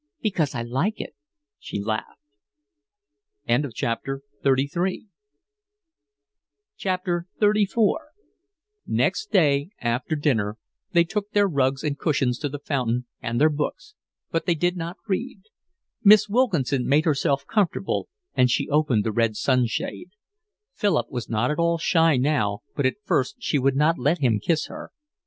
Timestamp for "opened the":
18.69-19.11